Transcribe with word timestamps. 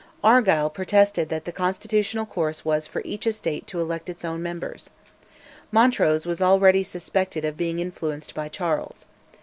Argyll 0.23 0.67
protested 0.71 1.29
that 1.29 1.45
the 1.45 1.51
constitutional 1.51 2.25
course 2.25 2.65
was 2.65 2.87
for 2.87 3.03
each 3.05 3.27
Estate 3.27 3.67
to 3.67 3.79
elect 3.79 4.09
its 4.09 4.25
own 4.25 4.41
members. 4.41 4.89
Montrose 5.71 6.25
was 6.25 6.41
already 6.41 6.81
suspected 6.81 7.45
of 7.45 7.55
being 7.55 7.77
influenced 7.77 8.33
by 8.33 8.49
Charles. 8.49 9.05